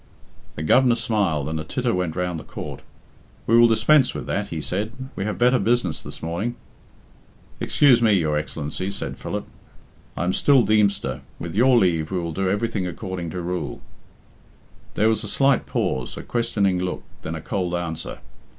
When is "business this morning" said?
5.59-6.53